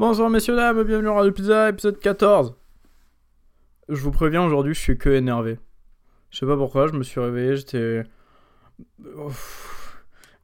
[0.00, 2.54] Bonsoir messieurs, dames, bienvenue dans Radio Pizza, épisode 14.
[3.90, 5.58] Je vous préviens, aujourd'hui je suis que énervé.
[6.30, 8.04] Je sais pas pourquoi, je me suis réveillé, j'étais...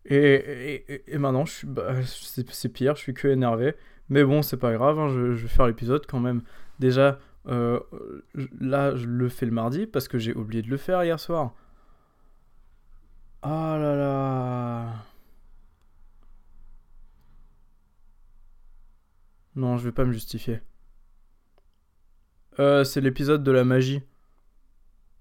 [0.05, 3.75] Et, et, et, maintenant, je suis, bah, c'est pire, je suis que énervé.
[4.11, 6.43] Mais bon, c'est pas grave, hein, je, vais faire l'épisode quand même.
[6.79, 7.19] Déjà,
[7.49, 7.81] euh,
[8.61, 11.55] là, je le fais le mardi parce que j'ai oublié de le faire hier soir.
[13.41, 14.16] Ah là là.
[19.57, 20.61] Non, je vais pas me justifier.
[22.59, 24.03] Euh, c'est l'épisode de la magie.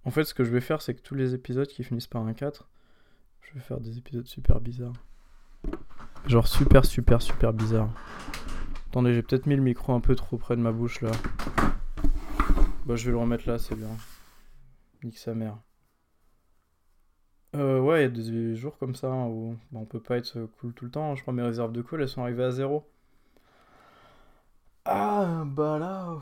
[0.04, 2.26] En fait, ce que je vais faire, c'est que tous les épisodes qui finissent par
[2.26, 2.70] un 4,
[3.42, 4.94] je vais faire des épisodes super bizarres.
[6.28, 7.90] Genre super, super, super bizarres.
[8.88, 11.12] Attendez, j'ai peut-être mis le micro un peu trop près de ma bouche là.
[12.86, 13.90] Bah, je vais le remettre là, c'est bien.
[15.04, 15.58] Nique sa mère.
[17.56, 20.46] Euh, ouais, il y a des jours comme ça hein, où on peut pas être
[20.60, 21.16] cool tout le temps.
[21.16, 22.86] Je crois mes réserves de cool, elles sont arrivées à zéro.
[24.86, 26.18] Ah, bah là.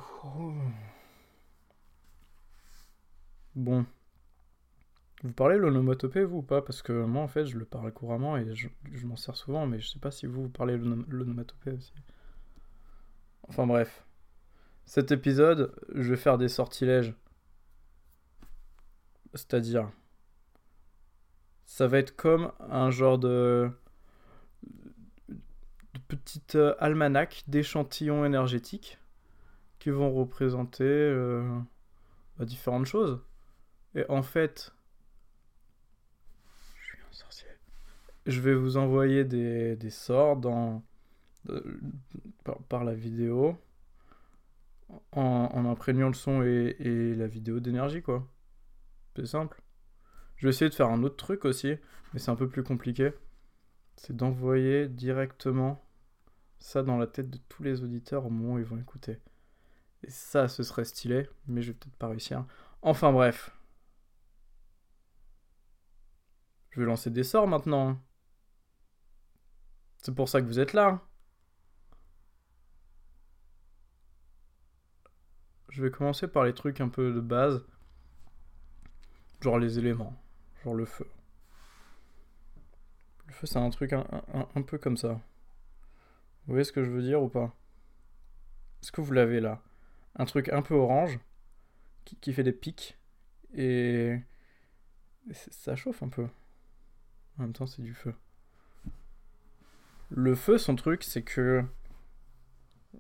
[3.56, 3.86] Bon.
[5.24, 6.62] Vous parlez l'onomatopée, vous, ou pas?
[6.62, 9.66] Parce que moi, en fait, je le parle couramment et je, je m'en sers souvent,
[9.68, 11.94] mais je sais pas si vous, vous parlez l'onomatopée aussi.
[13.48, 14.06] Enfin bref.
[14.86, 17.14] Cet épisode, je vais faire des sortilèges.
[19.34, 19.92] C'est-à-dire,
[21.66, 23.72] ça va être comme un genre de
[26.00, 29.00] petite euh, almanach d'échantillons énergétiques
[29.80, 31.44] qui vont représenter euh,
[32.38, 33.22] bah, différentes choses.
[33.96, 34.74] Et en fait,
[36.76, 37.48] je suis un sorcier.
[38.26, 40.84] Je vais vous envoyer des, sorts dans,
[41.50, 41.80] euh,
[42.44, 43.58] par, par, la vidéo
[45.12, 48.28] en, en, imprégnant le son et, et la vidéo d'énergie, quoi.
[49.16, 49.62] C'est simple.
[50.38, 51.76] Je vais essayer de faire un autre truc aussi,
[52.14, 53.12] mais c'est un peu plus compliqué.
[53.96, 55.84] C'est d'envoyer directement
[56.60, 59.20] ça dans la tête de tous les auditeurs au moment où ils vont écouter.
[60.04, 62.46] Et ça, ce serait stylé, mais je vais peut-être pas réussir.
[62.82, 63.52] Enfin bref.
[66.72, 68.00] Je vais lancer des sorts maintenant.
[69.98, 71.02] C'est pour ça que vous êtes là.
[75.70, 77.66] Je vais commencer par les trucs un peu de base.
[79.42, 80.14] Genre les éléments.
[80.64, 81.08] Genre le feu.
[83.34, 85.14] Le feu, c'est un truc un, peu comme ça.
[86.46, 87.52] Vous voyez ce que je veux dire ou pas?
[88.80, 89.60] Est-ce que vous l'avez là?
[90.18, 91.18] Un truc un peu orange
[92.06, 92.96] qui, fait des pics
[93.56, 94.20] et...
[95.28, 96.28] et ça chauffe un peu.
[97.40, 98.14] En même temps, c'est du feu.
[100.12, 101.66] Le feu, son truc, c'est que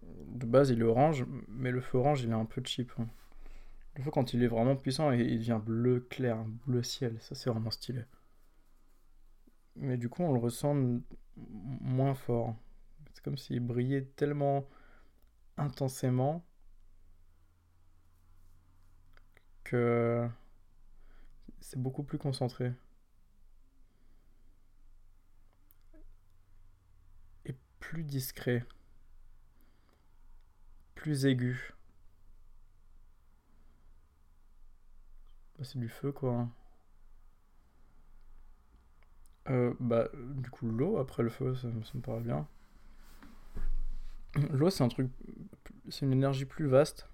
[0.01, 2.91] de base, il est orange, mais le feu orange, il est un peu cheap.
[2.97, 3.07] Hein.
[3.97, 7.17] Le feu, quand il est vraiment puissant, il devient bleu clair, bleu ciel.
[7.19, 8.01] Ça, c'est vraiment stylé.
[9.75, 10.75] Mais du coup, on le ressent
[11.35, 12.55] moins fort.
[13.13, 14.67] C'est comme s'il brillait tellement
[15.57, 16.43] intensément
[19.63, 20.27] que
[21.61, 22.73] c'est beaucoup plus concentré.
[27.45, 28.65] Et plus discret.
[30.95, 31.73] Plus aigu.
[35.57, 36.47] Bah, c'est du feu quoi.
[39.49, 42.47] Euh, bah, du coup, l'eau après le feu, ça, ça me paraît bien.
[44.51, 45.11] L'eau, c'est un truc.
[45.89, 47.07] C'est une énergie plus vaste.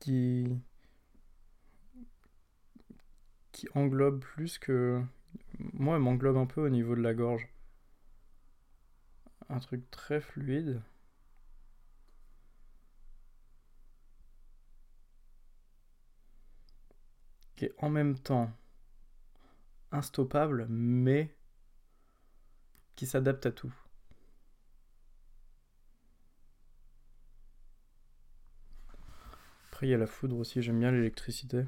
[0.00, 0.58] Qui.
[3.52, 5.02] Qui englobe plus que.
[5.58, 7.48] Moi, elle m'englobe un peu au niveau de la gorge.
[9.48, 10.80] Un truc très fluide.
[17.56, 18.52] Qui est en même temps
[19.90, 21.34] instoppable, mais
[22.96, 23.74] qui s'adapte à tout.
[29.68, 31.64] Après, il y a la foudre aussi, j'aime bien l'électricité.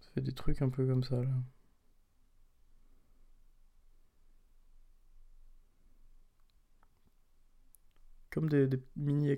[0.00, 1.30] Ça fait des trucs un peu comme ça, là.
[8.30, 9.30] Comme des, des mini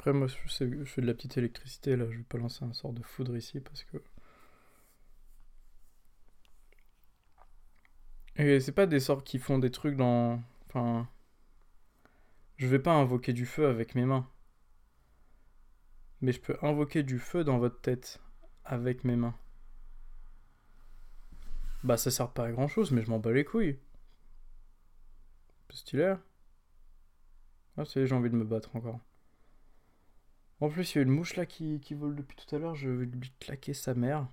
[0.00, 0.66] Après, moi, je fais,
[1.02, 2.06] de la petite électricité, là.
[2.10, 3.98] Je vais pas lancer un sort de foudre ici parce que
[8.36, 10.42] Et c'est pas des sorts qui font des trucs dans.
[10.66, 11.06] Enfin.
[12.56, 14.26] Je vais pas invoquer du feu avec mes mains.
[16.22, 18.20] Mais je peux invoquer du feu dans votre tête
[18.64, 19.36] avec mes mains.
[21.84, 23.78] Bah ça sert pas à grand chose, mais je m'en bats les couilles.
[25.68, 26.14] Stylé.
[27.76, 29.00] Ah c'est j'ai envie de me battre encore.
[30.60, 32.88] En plus il y a une mouche là qui, vole depuis tout à l'heure, je
[32.88, 34.28] vais lui claquer sa mère.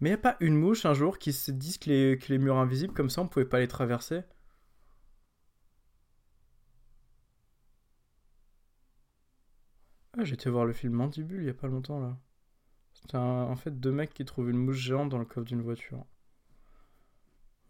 [0.00, 1.50] Mais y a pas une mouche un jour qui se
[1.86, 4.22] les, que les murs invisibles, comme ça, on pouvait pas les traverser?
[10.18, 12.18] Ah, j'ai été voir le film Mandibule il y a pas longtemps là.
[12.94, 16.04] C'était en fait deux mecs qui trouvent une mouche géante dans le coffre d'une voiture.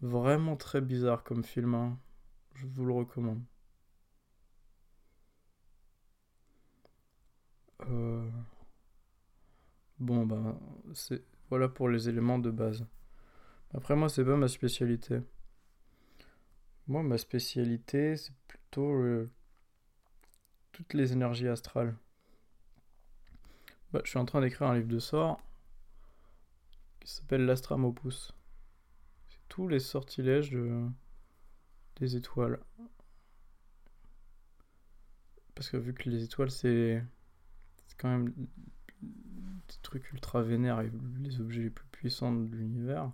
[0.02, 1.98] Vraiment très bizarre comme film, hein.
[2.54, 3.42] je vous le recommande.
[7.90, 8.28] Euh,
[9.98, 10.58] bon, bah,
[10.94, 12.86] c'est voilà pour les éléments de base.
[13.74, 15.20] Après, moi, c'est pas ma spécialité.
[16.86, 19.30] Moi, ma spécialité, c'est plutôt euh,
[20.72, 21.96] toutes les énergies astrales.
[23.92, 25.40] Bah, je suis en train d'écrire un livre de sorts
[27.00, 28.32] qui s'appelle l'Astramopus.
[29.28, 30.56] C'est tous les sortilèges
[31.96, 32.58] des étoiles.
[35.54, 37.02] Parce que vu que les étoiles, c'est
[37.98, 38.32] quand même
[39.68, 43.12] des trucs ultra vénères et les objets les plus puissants de l'univers.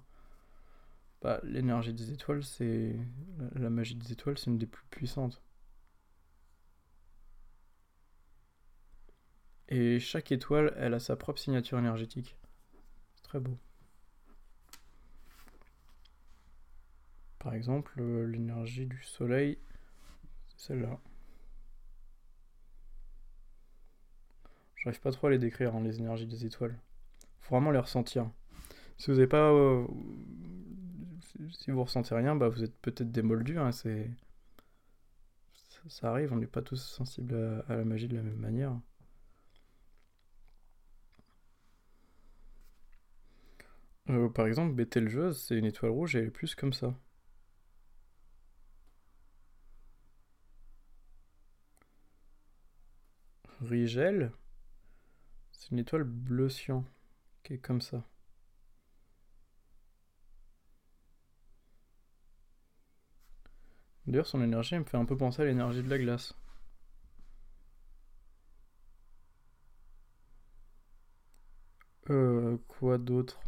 [1.22, 2.96] Bah, l'énergie des étoiles, c'est.
[3.54, 5.42] La magie des étoiles, c'est une des plus puissantes.
[9.68, 12.36] Et chaque étoile, elle a sa propre signature énergétique.
[13.14, 13.56] C'est très beau.
[17.38, 19.58] Par exemple, euh, l'énergie du soleil,
[20.48, 21.00] c'est celle-là.
[24.80, 26.78] J'arrive pas trop à les décrire, hein, les énergies des étoiles.
[27.40, 28.30] Faut vraiment les ressentir.
[28.96, 29.52] Si vous n'avez pas.
[29.52, 29.86] Euh,
[31.52, 33.58] si vous ressentez rien, bah vous êtes peut-être des moldus.
[33.58, 34.10] Hein, c'est,
[35.88, 38.78] ça, arrive, on n'est pas tous sensibles à la magie de la même manière.
[44.10, 46.94] Euh, par exemple, Betelgeuse, c'est une étoile rouge et elle est plus comme ça.
[53.60, 54.32] Rigel,
[55.70, 56.84] une étoile bleu cyan
[57.42, 58.04] qui est comme ça.
[64.06, 66.34] D'ailleurs, son énergie me fait un peu penser à l'énergie de la glace.
[72.10, 73.40] Euh, quoi d'autre?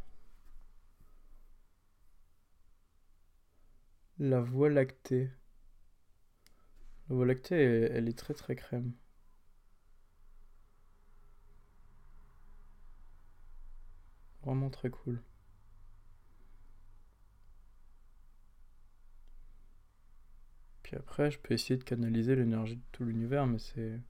[4.19, 5.31] La Voie lactée.
[7.09, 7.55] La Voie lactée,
[7.93, 8.93] elle, est très très crème.
[14.45, 15.21] Vraiment très cool.
[20.85, 24.01] Puis après, je peux essayer de canaliser l'énergie de tout l'univers, mais c'est...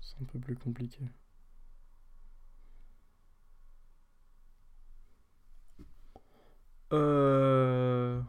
[0.00, 1.00] C'est un peu plus compliqué.
[6.92, 8.20] Euh...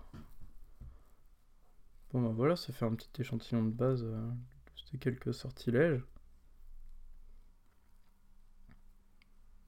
[2.12, 4.32] Bon bah voilà, ça fait un petit échantillon de base euh,
[4.94, 6.02] de quelques sortilèges.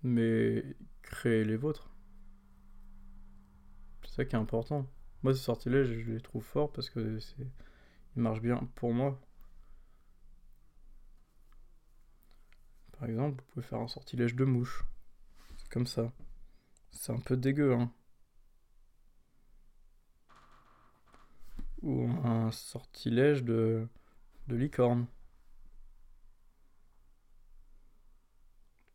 [0.06, 0.64] Mais
[1.02, 1.90] créez les vôtres.
[4.04, 4.88] C'est ça qui est important.
[5.24, 7.48] Moi ces sortilèges, je les trouve forts parce que c'est
[8.16, 9.20] ils marchent bien pour moi.
[13.00, 14.86] Par exemple, vous pouvez faire un sortilège de mouche.
[15.72, 16.12] Comme ça.
[16.92, 17.92] C'est un peu dégueu, hein.
[21.82, 23.88] ou un sortilège de,
[24.48, 25.08] de licorne.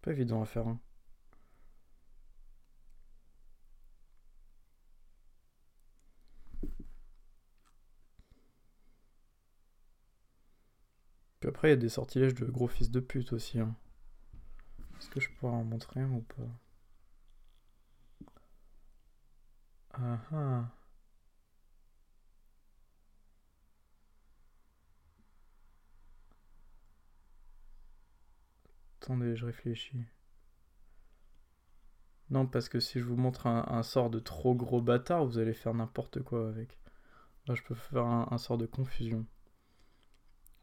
[0.02, 0.68] Pas évident à faire.
[0.68, 0.80] Hein.
[11.60, 13.60] Après, il y a des sortilèges de gros fils de pute aussi.
[13.60, 13.76] Hein.
[14.98, 16.42] Est-ce que je pourrais en montrer un ou pas?
[19.92, 20.70] Ah ah.
[29.02, 30.02] Attendez, je réfléchis.
[32.30, 35.52] Non, parce que si je vous montre un, sort de trop gros bâtard, vous allez
[35.52, 36.78] faire n'importe quoi avec.
[37.46, 39.26] Moi, je peux faire un, sort de confusion.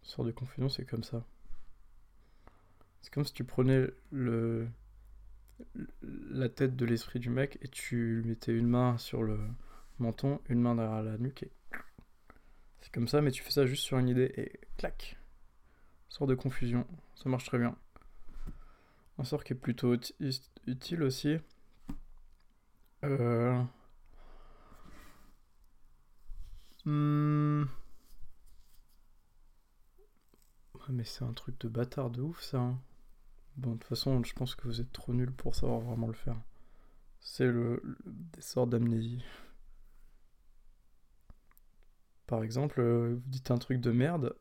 [0.08, 1.24] Sort de confusion, c'est comme ça.
[3.02, 4.68] C'est comme si tu prenais le
[6.02, 9.40] la tête de l'esprit du mec et tu mettais une main sur le
[9.98, 11.50] menton, une main derrière la nuque
[12.88, 15.18] c'est comme ça, mais tu fais ça juste sur une idée et clac.
[16.08, 17.76] Sort de confusion, ça marche très bien.
[19.18, 19.94] Un sort qui est plutôt
[20.68, 21.38] utile aussi.
[23.04, 23.62] Euh...
[30.90, 32.60] Mais c'est un truc de bâtard de ouf ça.
[32.60, 32.80] Hein.
[33.58, 36.14] Bon, de toute façon, je pense que vous êtes trop nul pour savoir vraiment le
[36.14, 36.38] faire.
[37.20, 39.24] C'est le, des sorts d'amnésie.
[42.28, 44.36] Par exemple, euh, vous dites un truc de merde.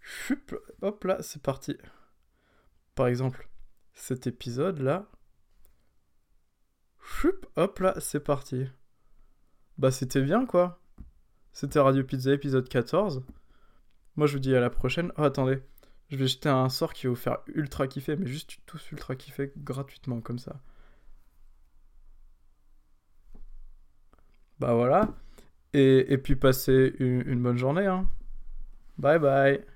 [0.00, 1.76] Chup, hop là, c'est parti.
[2.94, 3.48] Par exemple,
[3.94, 5.08] cet épisode là.
[7.00, 8.66] Choup, hop là, c'est parti.
[9.78, 10.80] Bah c'était bien quoi.
[11.52, 13.24] C'était Radio Pizza épisode 14.
[14.16, 15.12] Moi je vous dis à la prochaine.
[15.18, 15.58] Oh attendez,
[16.10, 19.16] je vais jeter un sort qui va vous faire ultra kiffer, mais juste tous ultra
[19.16, 20.60] kiffer gratuitement comme ça.
[24.58, 25.14] Bah voilà.
[25.74, 27.86] Et, puis passez une, une bonne journée.
[27.86, 28.08] Hein.
[28.98, 29.75] Bye bye.